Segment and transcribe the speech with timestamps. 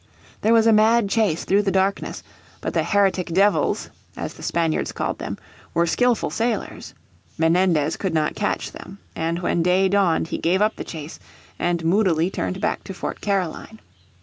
[0.41, 2.23] There was a mad chase through the darkness.
[2.59, 5.37] But the heretic devils, as the Spaniards called them,
[5.75, 6.95] were skilful sailors.
[7.37, 11.19] Menendez could not catch them, and when day dawned he gave up the chase
[11.59, 13.79] and moodily turned back to Fort Caroline.